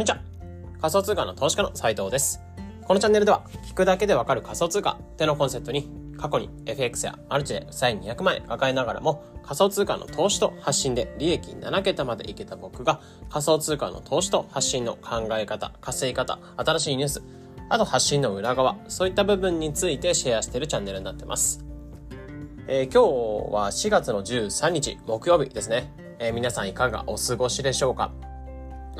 [0.00, 0.22] こんにちは。
[0.80, 2.40] 仮想通貨の投資家の斉藤です。
[2.86, 17.22] このチャンネルでは、聞くだけでわかる仮想通貨ってのコンセプトに、過去に FX やマルチで債200万円抱えながらも、仮想通貨の投資と発信で利益7桁までいけた僕が、仮想通貨の投資と発信の考え方、稼ぎ方、新しいニュース、
[17.68, 21.62] あと発信の裏側、そういった部分についてシェアしているチャンネルになってます。
[22.68, 25.92] えー、今日は4月の13日木曜日ですね。
[26.18, 28.29] えー、皆さんいかがお過ごしでしょうか？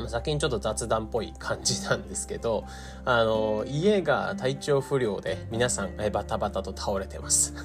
[0.09, 2.65] 先にちょっと雑談っぽい感じなんですけど、
[3.05, 7.53] あの、家が体調不良で皆さんバタバタと倒れてます。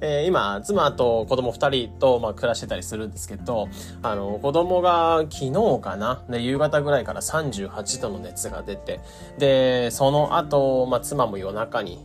[0.00, 3.68] えー、今、妻と子供二人と、まあ、暮らしてたりするんですけど、
[4.02, 9.00] あの、子供が昨日かな、で、夕方ぐらいから38度の熱が出て、
[9.38, 12.04] で、その後、まあ、妻も夜中に、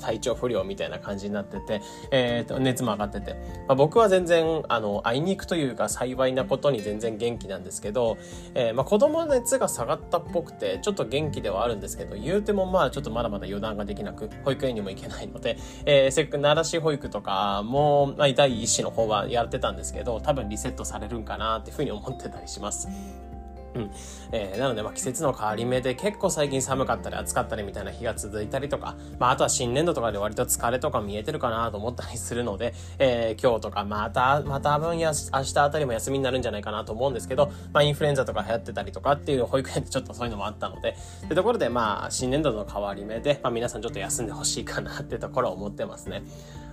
[0.00, 3.34] 体調不良みたいな感じになってて、えー、熱も上がってて、
[3.68, 8.18] まあ、僕は全然、あの、あいにくというか幸いなことに全然元気なんですけど、
[8.54, 22.88] えー、まあ、子供の熱が下がったっぽくて、ちょっと元気ではあるんですけど、言うてもまあ、ちょっとまだまだ予断ができなく、保育園にも行けないので、えー、せっかく慣らし保育とかも、まあ、第一子の方はやってたんですけど、多分リセットされるんかなっていうふうに思ってたりします。
[23.74, 23.90] うん。
[24.32, 40.96] えー、なので、ま、季節の変わり目で結構最近寒かったり暑かったりみたいな日が続いたりとか、まあ、あとは新年度とかで割と疲れとか見えてるかなと思ったりするので、えー、今日とかまた、また分や明日あたりも休みになるんじゃないかなと思うんですけど、まあ、インフルエンザとか流行ってたりとかっていう保育園でちょっとそういうのもあったので、
[41.28, 46.22] でところで、まあ、新年度の変わり目で、まあ、皆さんちょっと休んでほしいかなってところを思ってますね。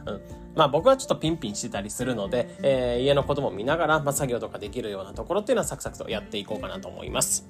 [0.05, 0.21] うん。
[0.55, 7.45] まあ僕はちょっとピンピンしてたりするので、えー、家のことも見ながら、まあ作業とかできるようなところっていうのはサクサクとやっていこうかなと思います。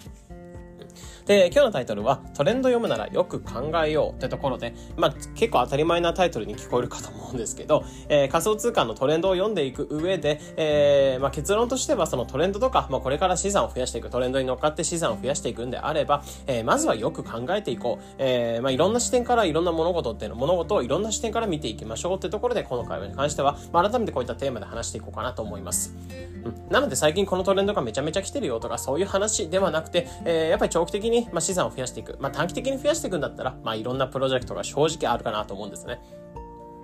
[1.26, 18.06] で、今日のタイトルは、トレンド読むならよく考えようってところで、まあ、結構当たり前なタイトルに聞こえるかと思うんですけど、えー、仮想通貨のトレンドを読んでいく上で、えー、まあ、結論としてはそのトレンドとか、まあ、これから資産を増やしていく、トレンドに乗っかって資産を増やしていくんであれば、えー、まずはよく考えていこう。
[18.18, 25.96] えー、まあ、いろんな視点からいろんな物事っていうの、物事をいろんな視点から見ていきましょうってところで、この会話に関しては、まあ、改めてこういったテーマで話していこうかなと思います。
[26.44, 26.72] うん。
[26.72, 32.16] なので最近このトレンドがめちゃめちゃ来てるよとか、そういう話ではなくて、えー、やっぱり長期的に、まあ、資産を増やしていく。
[32.22, 36.00] まあ、短期的に増やしていくんだったら、まあ、いろんなプロジェクトが正直あるかなと思うんですね。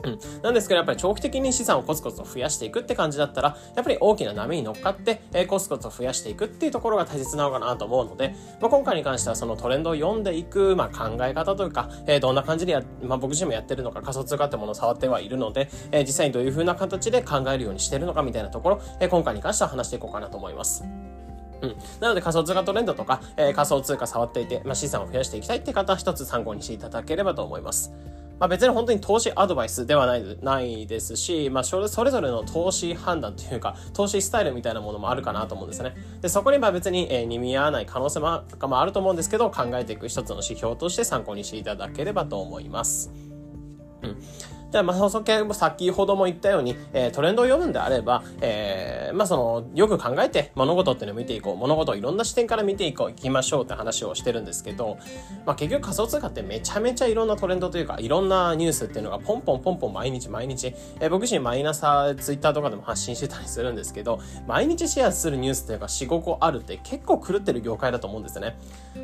[0.04, 0.20] うん。
[0.44, 20.84] なんですけど、やっぱり長期的に資産をコツコツと増やしていくって感じだったら、やっぱり大きな波に乗っかって、えー、コツコツと増やしていくっていうところが大切なのかなと思うので、まあ、今回に関してはそのトレンドを読んでいく、まあ、考え方というか、えー、どんな感じでや、まあ、僕自身もやってるのか、仮想通貨ってものを触ってはいるので、えー、実際にどういう風な形で考えるようにしてるのかみたいなところ、え、今回に関しては話していこうかなと思います。
[21.62, 21.76] うん。
[22.00, 27.94] なので仮想通貨トレンドとか、えー、仮想通貨触っていて、まあ、資産を増やしていきたいって方は一つ参考にしていただければと思います。
[28.40, 35.96] まあ、別に本当に投資アドバイスではないないですし、まあ、それぞれの投資判断というか、投資スタイルみたいなものもあるかなと思うんですね。
[36.22, 43.10] で、そこにまあ別に、えー、に見合わない可能性もあると思うんですけど、考えていく一つの指標として参考にしていただければと思います。
[44.02, 44.18] うん。
[44.76, 51.56] じゃあ、まあ、そも先ほども言ったように、えー、トレンドを読むんであれば、えー、まあ、その、よく考えて物事っていうのを見ていこう。
[51.56, 54.98] 物事をいろんな視点から見ていこう、行きましょうって話をしてるんですけど、
[55.46, 68.58] まあ、結局仮想通貨ってめちゃめちゃいろんなトレンドというか、いろんなニュースっていうのがポンポンポンポン毎日毎日、えー、僕自身マイナスツイッターとかでも発信してたりするんですけど、毎日シェアするニュースっていうか4、5個あるって結構狂ってる業界だと思うんですよね。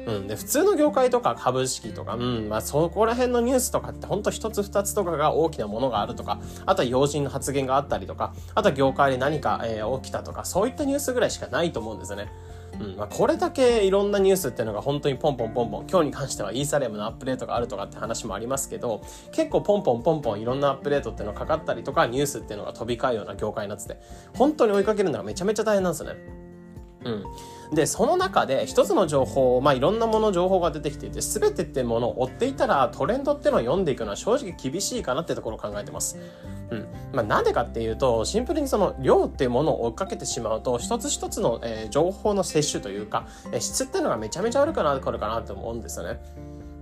[0.06, 0.28] うん。
[0.28, 12.32] で、普通の業界とか株式とか、うん、まあ、そこら辺のニュースとかってほんと一つ二つとかが大きなものがあるとか、あとは要人の発言があったりとか、あとは業界で何か、えー、起きたとか、そういったニュースぐらいしかないと思うんですよね。
[12.80, 19.02] うんまあ、これだけいろんなニュースっていうのが本当にポンポンポンポン、今日に関してはイーサレムのアップデートがあるとかって話もありますけど、
[19.32, 24.00] 結構ポンポンポンポンいろんなアップデートっていうのがかかったりとか、ニュースっていうのが飛び交うような業界になってて、
[24.36, 26.51] 本当に追いかけるのがめちゃめちゃ大変なんですよね。
[27.04, 27.24] うん。
[27.76, 36.20] で、その中で一つの情報、まあいろんなもの情報が出てきていて、全てってものを追っていたらトレンドっていうのを読んでいくのは正直厳しいかなってところを考えてます。
[36.70, 36.88] うん。
[37.14, 46.20] まあなんでかっていうと、シンプルにその量っていうものを追っかけてしまうと、一つ一つの、えー、情報の摂取というか、えー、質っていうのがめちゃめちゃあるかな、これかなって思うんですよね。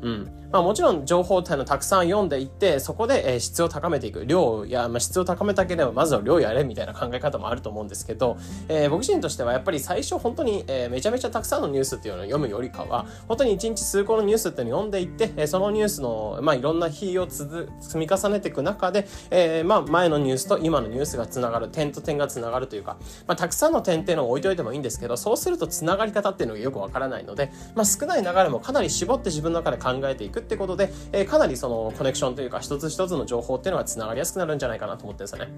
[0.02, 0.32] うん。
[0.52, 4.26] まあもちろん情報っていうのたくさん読んでいって、そこで、え質を高めていく。
[4.26, 8.38] 量や、まあ、質を高めたければまずは量やれみたいな考え方もあると思うんですけど、
[8.68, 22.98] えー、僕自身としてはやっぱり最初本当に、えー、めちゃめちゃたくさんのニュースっていうのを読むよりかは、本当に一日数個のニュースっていうのを読んでいって、えー、そのニュースの、まあいろんな日を積み重ねていく中で、えー、まあ前のニュースと今のニュースがつながる、点と点がつながるというか、
[23.28, 35.52] まあたくさんの点っていうのを置いといてもいいんですけど、そうするとつながり方っていうのがよくわからないので、まあ少ない流れもかなり絞って自分の中で考考えていくってことで、えー、かなりそのコネクションというか一つ一つの情報っていうのが繋がりやすくなるんじゃないかなと思ってるんですよね。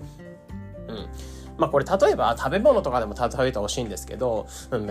[0.88, 1.51] うん。
[1.62, 4.48] まあこれ例えば食べ物とかでも例えてほしいんですけど、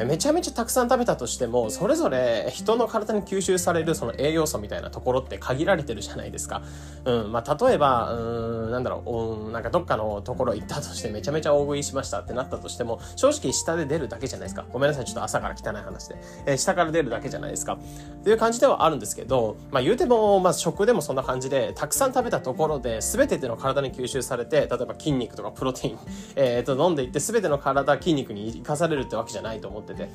[0.06, 6.62] めちゃめちゃたくさん食べたとしても、それぞれ人の体に吸収されるその栄養素みたいなところって限られてるじゃないですか。
[7.04, 14.64] うん、まあ例えば、うん、なんだろう、うん、なんかどっかのところ行ったとしてめちゃめちゃ大食いしましたってなったとしても、正直下で出るだけじゃないですか。
[14.72, 16.16] ごめんなさい、ちょっと朝から汚い話で。
[16.46, 17.74] えー、下から出るだけじゃないですか。
[17.74, 25.98] っていう感じではあるんですけど、まあ言うても、まあ食でもそんな感じで、たくさん食べたところで全ての体に吸収されて、例えば筋肉とかプロテイン、
[26.36, 30.08] えー、と飲んでいって全ての体、筋肉に生かされるってわけじゃないと思ってて、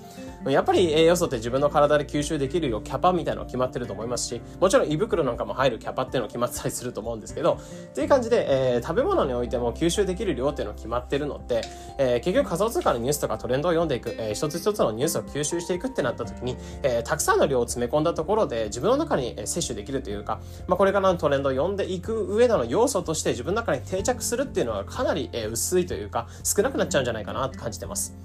[0.50, 11.62] やっぱり栄養素って自分の体で吸収できるよキャパみたいなの決まってると思いますし、もちろん胃袋なんかも入るキャパっていうの決まってたりすると思うんですけど、っていう感じで、えー、食べ物においても吸収できる量っていうの決まってるので、
[11.98, 28.16] えー、結局仮想通貨のニュースとかトレンドを読んでいく、えー、一つ一つのニュースを吸収していくってなった時に、えー、たくさんの量を詰め込んだところで自分の中に摂取できるというか、まあ、これからのトレンドを読んでいく上での要素として自分の中に定着するっていうのはかなり、え薄いというか少なくなっちゃうんじゃないかなと感じてます。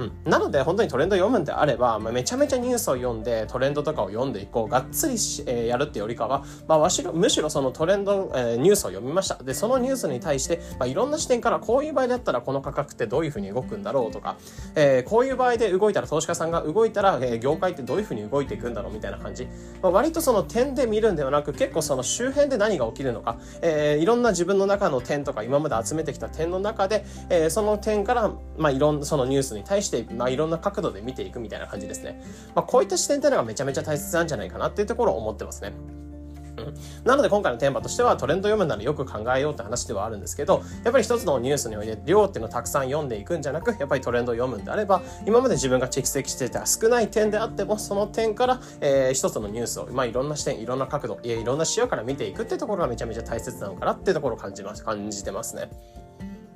[0.00, 9.36] うん、なので本当にトレンド読むんであれば、まあ、めちゃめちゃニュースを読んでトレンドとかを読んでいこうがっつりし、えー、やるってよりかは、まあ、わしむしろそのトレンド、えー、ニュースを読みました。
[9.42, 14.36] でそのニュースに対して、まあ、いろんな視点からこういう場合だったらこの価格ってどういうふうに動くんだろうとか、
[14.74, 19.46] えー、こういう場合で動いたら投資家さんが動いたら、えー、業界ってどういうふうに動いていくんだろうみたいな感じ、
[19.82, 32.22] まあ、割とその点で見るんではなく結構その周辺で何が起きるのか、えー、いろんな自分の中の点とか今まで集めてきた点の中で、えー、その点から、まあ、いろんなそのニュースに対して、まあ、いろんな角度で見ていくみたいな感じですね。
[32.54, 35.72] まあ、こういった視点っていうのがめちゃめちゃ大切なんじゃないかなっていうところを思ってますね。
[37.04, 55.70] なので今回のテーマとしてはトレンド読むならよく考えようって話ではあるんですけどやっぱり一つのニュースにおいて量っていうのをたくさん読んでいくんじゃなくやっぱりトレンドを読むんであれば今まで自分が蓄積していた少ない点であってもその点から、えー、一つのニュースを、まあ、いろんな視点いろんな角度いろんな視野から見ていくっていうところがめちゃめちゃ大切なのかなっていうところを感じます感じてますね。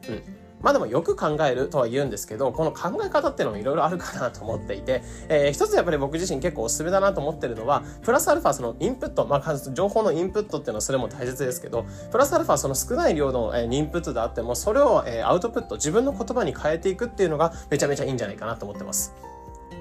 [0.09, 19.13] うんまあでもよく考えるとは言うんですけど、この考え方っていうのもいろいろあるかなと思っていて、えー、一つやっぱり僕自身結構おすすめだなと思ってるのは、プラスアルファそのインプット、まあ情報のインプットっていうのはそれも大切ですけど、プラスアルファその少ない量の、えー、インプットであっても、それを、えー、アウトプット、自分の言葉に変えていくっていうのがめちゃめちゃいいんじゃないかなと思ってます。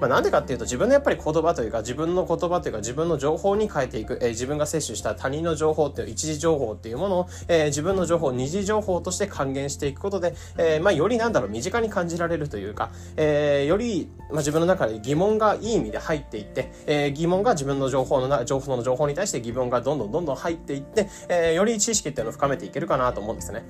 [0.00, 23.64] まあ、なんでかっていうと自分のやっぱり言葉というか自分の言葉というか自分の情報に変えていく、えー、自分が摂取した他人の情報っていう一時情報っていうものを、えー、自分の情報二次情報として還元していくことで、えー、まあよりなんだろう身近に感じられるというか、え、より、まあ、自分の中で疑問がいい意味で入っていって、え、疑問が自分の情報のな情報の情報に対して疑問がどんどんどんどん入っていって、え、より知識っていうのを深めていけるかなと思うんですね。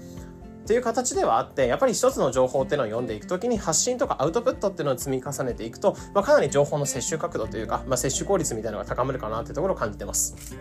[0.64, 10.56] っていう形ではあって、やっぱり一つの情報っていうのを読んでいくときに発信とかアウトプットっていうのを積み重ねていくと、まあ、かなり情報の摂取角度というか、まあ、摂取効率みたいなのが高まるかなっていうところを感じてます。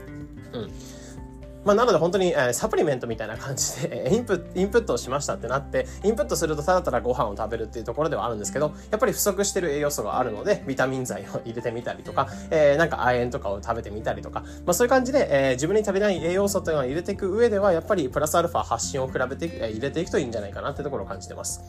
[0.52, 0.72] うん。
[1.66, 21.62] まあ、なので本当に、え、サプリメントみたいな感じで、インプインプットをしましたってなって、インプットするとただただご飯を食べるっていうところではあるんですけど、やっぱり不足してる栄養素があるので、ビタミン剤を入れてみたりとか、えー、なんか亜鉛とかを食べてみたりとか、まあそういう感じで、えー、自分に食べない栄養素というのを入れていく上では、やっぱりプラスアルファ発信を比べて、え、入れていくといいんじゃないかなってところを感じてます。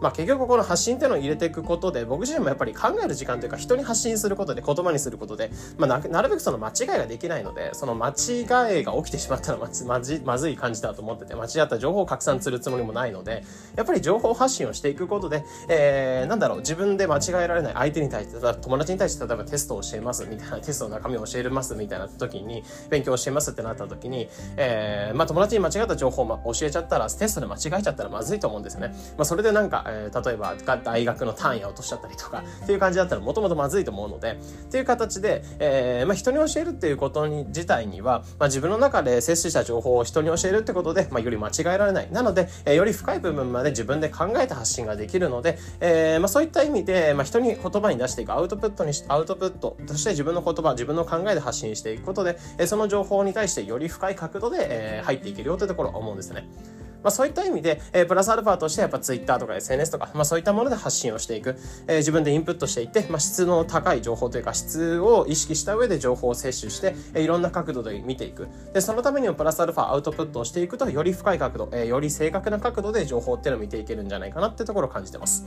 [0.00, 13.44] まあ結局この発信っていうのを入れていくことで、僕自身もやっぱり考える時間というか人に発信することで言葉にすることで、まあなるべくその間違いができないので、その間違いが起きてしまったらままずまずい感じだと思ってて、間違った情報を拡散するつもりもないので、
[13.76, 28.88] やっぱり情報発信をしていくことで、えー、なんだろう、自分で間違えられない相手に対して、友達に対して例えばテストを教えますみたいな、テストの中身を教えますみたいな時に、勉強教えますってなった時に、えー、まあ友達に間違った情報を教えちゃったら、テストで間違えちゃったらまずいと思うんですよね。
[29.16, 34.38] まあそれでなんか、えー、例えば、か大学の単位を落としちゃったりとかっていう感じだったらもともとまずいと思うので
[34.68, 56.48] っていう形で、えーまあ、人に教えるっていうことに自体には、まあ、自分の中で摂取した情報を人に教えるってことで、まあ、より間違えられないなので、えー、より深い部分まで自分で考えた発信ができるので、えーまあ、そういった意味で、まあ、人に言葉に出していくアウトプットにしアウトプットとして自分の言葉自分の考えで発信していくことで、えー、その情報に対してより深い角度で、えー、入っていけるよというところを思うんですね。
[57.06, 75.46] まあ、そういった意味で、えー、プラスアルファとしてやっぱ Twitter とか SNS とか、まあ、そういったもので発信をしていく、えー、自分でインプットしていって、まあ、質の高い情報というか質を意識した上で情報を摂取して、えー、いろんな角度で見ていくでそのためにもプラスアルファアウトプットをしていくとより深い角度、えー、より正確な角度で情報っていうのを見ていけるんじゃないかなってところを感じてます。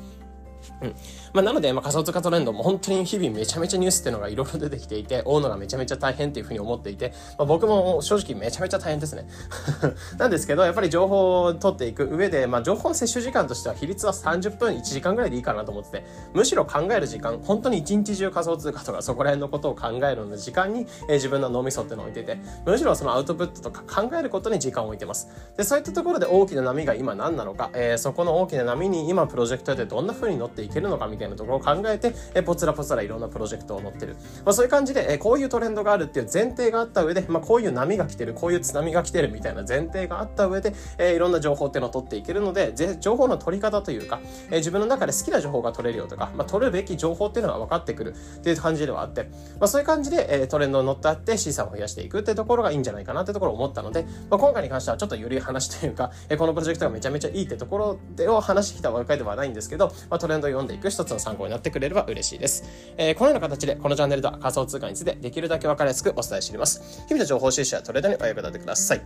[0.81, 0.95] うん。
[1.33, 9.27] まあ、なので、まあ、仮想通貨トレンドも本当に日々めちゃめちゃニュースっていうのがいろいろ出てきていて、追うのがめちゃめちゃ大変っていうふうに思っていて、まあ、僕も正直めちゃめちゃ大変ですね。
[10.17, 25.29] なんですけど、やっぱり情報を取っていく上で、まあ、情報の摂取時間としては比率は30分、1時間ぐらいでいいかなと思ってて、むしろ考える時間、本当に一日中仮想通貨とかそこら辺のことを考えるの時間に、えー、自分の脳みそっていうのを置いてて、むしろそのアウトプットとか考えることに時間を置いてます。
[25.57, 34.15] で、そういったところで大きな波が今何なのか、えー、そこの大きな波に今プロジェクトでどんな風に乗っていけるのかみたいなところを考えて、えポツラポツラいろんなプロジェクトを乗ってる。
[34.45, 44.19] まあ、そういう感じで、えこういうトレンドがあるっていう前提があった上で、まあ、こういう波が来てる、こういう津波が来てるみたいな前提があった上で、えいろんな情報っていうのを取っていけるので、情報の取り方というか、
[44.51, 49.23] え自分の中で好きな情報が取れるよとか、まあ、取るべき情報っていうのが分かってくるっていう感じではあって、
[49.59, 62.63] まあ、そういう感じで、えトレンドに乗ってあって資産を増やしていくっていうところがいいんじゃないかなってところを思ったので、まあ、今回に関してはちょっと緩い話というか、えこのプロジェクトがめちゃめちゃいいってところでを話してきたわけではないんですけど、まあ、トレンドンドを読んでいく一つの参考になってくれれば嬉しいです。
[62.97, 67.03] えー、このような形で、このチャンネルでは仮想通貨についてできるだけ分かりやすくお伝えしています。
[67.07, 69.01] 日々の情報収集やトレードにお役立てください。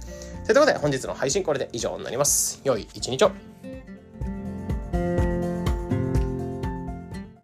[0.46, 2.62] ということで、本日の配信これで以上になります。
[2.64, 3.32] 良い一日を。